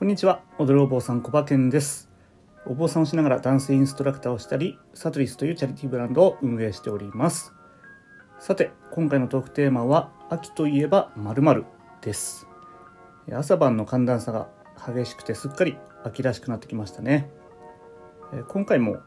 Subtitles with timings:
[0.00, 0.40] こんにちは。
[0.56, 2.08] 踊るお坊さんコバケンです。
[2.64, 7.52] お坊さんをしながらダンスインストラクターをしたりサトリスというチャリティーブランドを運営しております。
[8.38, 11.66] さて今回のトークテーマは秋といえば〇〇
[12.00, 12.46] です。
[13.30, 17.28] 朝晩の寒暖差が激しくてすっかり秋らしくなってきましたね。
[18.48, 19.00] 今回も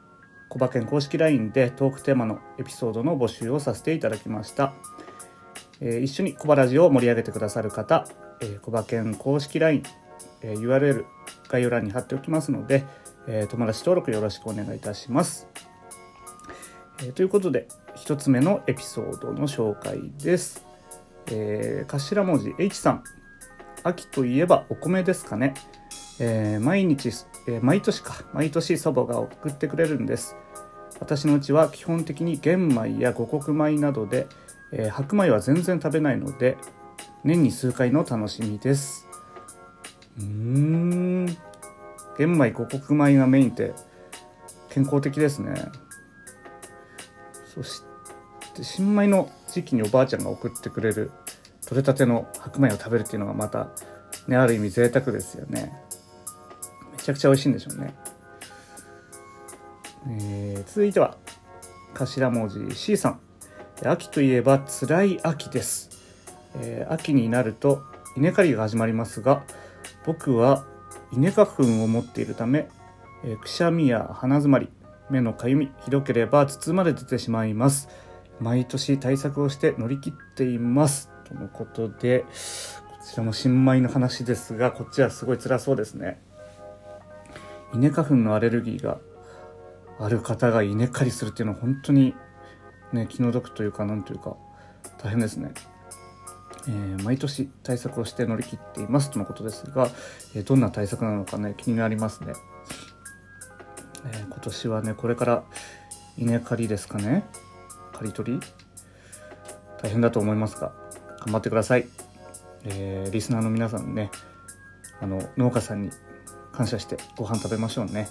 [0.48, 4.76] コバケン公式 LINE でトークテーマのエピソードの募集をさせていただきました。
[5.82, 8.06] 一緒にコバラジオを盛り上げてくださる方
[8.62, 9.82] コバケン公式 LINE
[10.44, 11.06] URL
[11.50, 12.86] 概要欄に貼っておきますので
[13.50, 15.48] 友達登録よろしくお願いいたします。
[17.16, 20.66] ということで1つ目のエピソードの紹介です。
[21.28, 23.04] えー、頭文字 H さん。
[23.84, 25.54] 秋といえばお米ですかね、
[26.20, 27.10] えー、毎日、
[27.48, 28.26] えー、毎年か。
[28.34, 30.36] 毎年祖母が送ってくれるんです。
[31.00, 34.28] 私のうちは基本的に玄米や五穀米などで、
[34.72, 36.58] え、白米は全然食べないので
[37.24, 39.08] 年に数回の楽しみです。
[40.20, 41.26] うん。
[42.18, 43.74] 玄米五穀米がメインって
[44.70, 45.54] 健康的ですね。
[47.54, 47.82] そし
[48.54, 51.12] て新米の時期におばあちゃんが送ってくれる
[51.66, 53.70] 取れたての白米を食べるっていうのがまた
[54.28, 55.74] ねある意味贅沢ですよね。
[56.92, 57.94] めちゃくちゃ美味しいんでしょうね、
[60.08, 61.18] えー、続いては
[61.94, 63.20] 頭文字 C さん。
[63.86, 65.90] 秋といえば辛い秋です、
[66.56, 67.82] えー、秋になると
[68.16, 69.44] 稲刈りが始まりますが
[70.06, 70.66] 僕は
[71.12, 72.68] 稲花粉を持っているため、
[73.24, 74.70] え、くしゃみや鼻づまり
[75.10, 77.90] 目のかゆみひどければ筒まで出てしまいます。
[78.40, 81.10] 毎年対策をして乗り切っています。
[81.26, 82.28] とのことでこ
[83.10, 86.20] ちらも新米の話ですがこっちはすごい辛そうですね。
[87.74, 89.00] 稲花粉のアレルギーが
[90.00, 92.14] ある方が稲刈りするっていうのは本当に
[92.92, 94.36] ね気の毒というかなんというか
[94.98, 95.54] 大変ですね。
[96.68, 99.90] えー、毎年対策をして乗り切っていますとのことですが、
[100.36, 102.34] えー、どんな対策なのかね気になりますね、
[104.06, 105.44] えー、今年はねこれから
[106.18, 107.26] 稲刈りですかね。
[107.94, 108.40] 刈り取り。
[109.82, 110.72] 大変だと思いますが
[111.26, 111.88] 頑張ってください、
[112.64, 114.12] えリスナーの皆さんね
[115.02, 115.90] あの農家さんに
[116.54, 118.08] 感謝してご飯食べましょうね、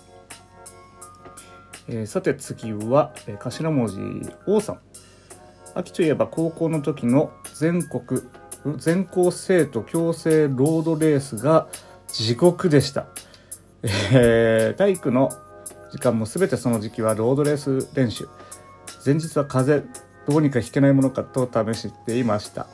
[1.88, 3.98] えさて次は、え頭文字
[4.46, 4.80] 王さん。
[5.74, 8.20] 秋といえば高校の時の全国
[8.76, 11.68] 全校生徒強制ロードレースが
[12.08, 13.06] 地獄でした。
[13.82, 15.30] えー、体育の
[15.90, 18.28] 時間も全てその時期はロードレース練習。
[19.04, 22.66] 前日は風邪、どうにか引けないものかと試していました。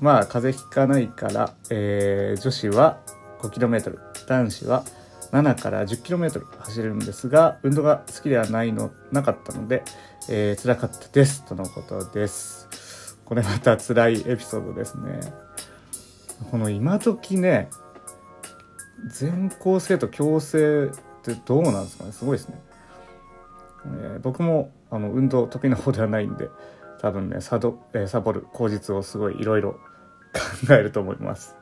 [0.00, 2.98] まあ、風邪ひかないから、えー、女子は
[3.40, 4.84] 5km、男子は
[5.32, 9.82] 7から 10km 走れるんですが、運動が好きではないの、なかったので、
[10.28, 11.44] えー、辛かったです。
[11.46, 12.68] とのことです。
[13.32, 15.20] これまた辛いエピソードですね。
[16.50, 17.70] この今時ね、
[19.08, 20.90] 全校生徒強制っ
[21.22, 22.60] てどうなんですかねすごいですね。
[23.86, 26.50] えー、僕もあの運動得意な方ではないんで、
[27.00, 29.80] 多分ね、サド、えー、サボる口実をすごいいろいろ
[30.66, 31.56] 考えると思います。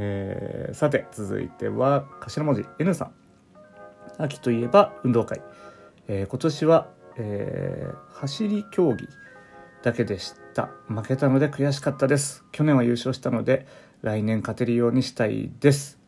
[0.00, 3.12] えー、さて、続いては頭文字 N さん。
[4.20, 5.40] 秋といえば運動会。
[6.08, 9.06] えー、今年は、えー、走り競技
[9.84, 10.47] だけでした。
[10.88, 12.44] 負けたので悔しかったです。
[12.52, 13.66] 去年は優勝したので、
[14.02, 15.98] 来年勝てるようにしたいです。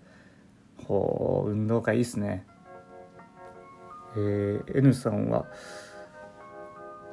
[0.87, 2.47] ほう、運動会いいっすね。
[4.17, 5.47] えー、N さんは、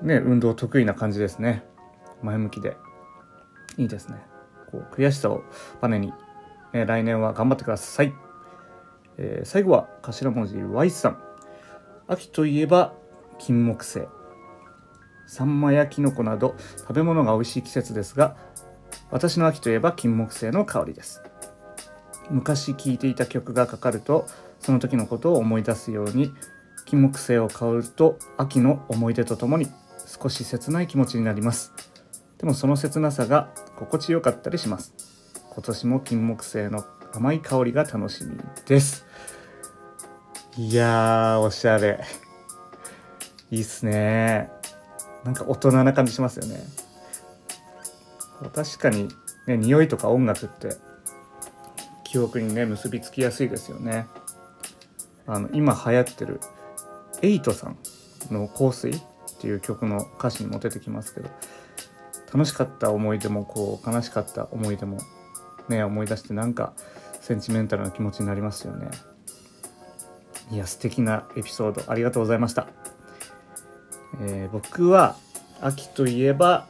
[0.02, 1.64] ね、運動得意な感じですね。
[2.22, 2.75] 前向きで。
[3.78, 4.18] いいですね。
[4.72, 5.44] こう、悔しさを
[5.81, 6.14] バネに、
[6.74, 8.14] えー、来年は頑張ってください。
[9.18, 11.22] えー、最後は頭文字 Y さん。
[12.08, 12.94] 秋といえば
[13.38, 14.08] 金木犀。
[15.28, 18.36] サンマやキノコなど食べ物が美味しい季節ですが
[19.12, 21.22] 私の秋といえば金木犀の香りです。
[22.30, 24.26] 昔聴いていた曲がかかると
[24.60, 26.34] その時のことを思い出すように
[26.86, 29.68] 金木犀を香ると秋の思い出とともに
[30.06, 31.74] 少し切ない気持ちになります。
[32.38, 34.94] でもその切なさが心地よかったりします。
[35.54, 39.06] 今年も金木犀の甘い香りが楽しみです。
[40.57, 42.04] いやーおしゃれ。
[43.51, 44.56] いいっすね
[45.27, 46.63] なんか大人な感じしますよね。
[48.56, 49.09] 確かに
[49.45, 50.77] ね匂いとか音楽って
[52.06, 54.07] 記憶にね結びつきやすいですよね。
[55.25, 56.39] あの今流行ってる
[57.21, 57.77] エイトさん
[58.31, 59.01] の「香水」っ
[59.41, 61.29] ていう曲の歌詞にも出てきますけど
[62.33, 64.97] 楽しかった思い出もこう悲しかった思い出も
[65.68, 66.71] ね思い出してなんか
[67.19, 68.89] センチメンタルな気持ちになりますよね。
[70.51, 72.68] いや素敵なエピソードありがとうございました。
[74.22, 75.16] えー、僕は
[75.62, 76.68] 秋といえば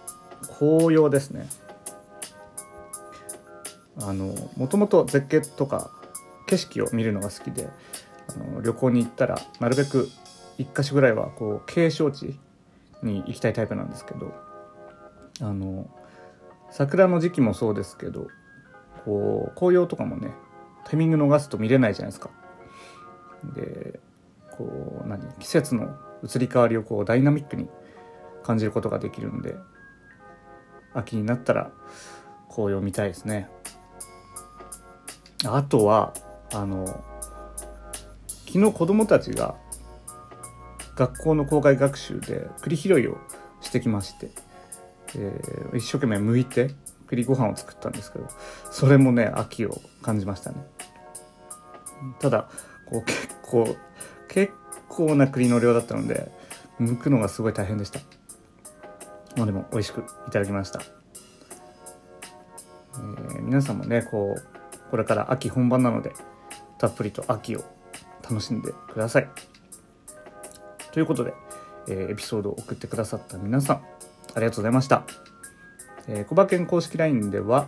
[0.60, 1.48] 紅葉ですね
[4.00, 5.92] あのもともと絶景とか
[6.48, 7.70] 景色を見るのが好きで
[8.30, 10.10] あの旅行に行ったらなるべく
[10.60, 12.40] 1箇所ぐらいはこう景勝地
[13.04, 14.34] に行きたいタイプなんですけど
[15.42, 15.90] あの
[16.72, 18.28] 桜の時期もそうですけど
[19.06, 20.32] こう紅葉とかもね
[20.86, 22.30] タイミング逃すと見れないじゃないですか。
[23.56, 24.00] で
[24.58, 27.68] こう何季節の移り変わりをこうダイナミックに
[28.44, 29.56] 感じることができるんで
[30.94, 31.72] 秋になったら
[32.50, 33.50] 紅葉見たいですね。
[35.46, 36.14] あとは
[36.54, 37.04] あの
[38.48, 39.56] 昨日子供たちが
[40.96, 43.18] 学校の校外学習で栗拾いを
[43.62, 44.31] してきまして、
[45.16, 46.72] えー、一生懸命剥いて
[47.06, 48.28] 栗ご飯を作ったんですけど
[48.72, 50.58] それもね秋を感じましたね
[52.19, 52.50] ただ
[52.90, 53.75] こう結構
[54.28, 54.54] 結
[54.88, 56.32] 構な栗の量だったので
[56.80, 58.00] 剥くのがすごい大変でした。
[59.36, 60.82] まあでも美味しくいただきました、
[62.96, 66.12] えー、皆さんもねこうこれから秋本番なので
[66.80, 67.64] たっぷりと秋を
[68.24, 69.30] 楽しんでください。
[70.92, 71.34] ということで、
[71.88, 73.76] えー、エピソードを送ってくださった皆さん
[74.36, 75.04] ありがとうございました。
[76.08, 77.68] えー、コバケン公式 LINE では、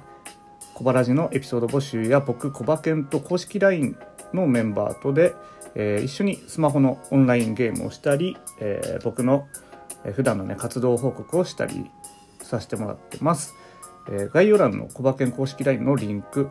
[0.73, 3.97] コバラジのエピソード募集や僕、コバケンと公式 LINE
[4.33, 5.35] のメンバーとで、
[5.75, 9.47] えー、一緒にスマホのオンラインゲームをしたり、えー、僕の
[10.13, 11.89] 普段のね、活動報告をしたり
[12.41, 13.55] させてもらってます。
[14.09, 16.49] えー、概要欄のコバケン公式 LINE のリンク、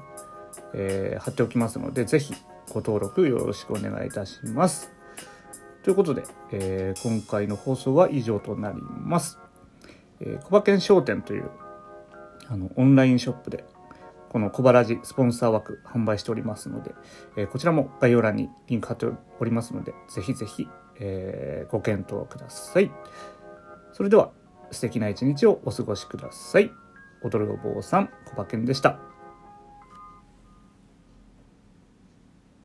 [0.74, 2.34] えー、貼っておきますので、ぜひ
[2.70, 4.92] ご登録よろしくお願いいたします。
[5.82, 9.38] ということで、えー、今回の放送は以上となります。
[10.20, 11.50] えー、コバケン商店という
[12.48, 13.64] あのオンラインショップで
[14.28, 16.94] この小腹寺スポンサー枠販売しておりますので、
[17.36, 19.06] えー、こちらも概要欄にリンク貼って
[19.40, 20.68] おりますので、ぜひぜひ、
[21.00, 22.90] えー、ご検討ください。
[23.92, 24.30] それでは
[24.70, 26.70] 素敵な一日をお過ごしください。
[27.22, 29.17] 踊るお坊さん、小馬健でした。